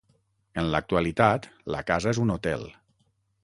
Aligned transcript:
En 0.61 0.69
l'actualitat 0.75 1.47
la 1.77 1.85
casa 1.93 2.13
és 2.17 2.25
un 2.27 2.37
hotel. 2.37 2.69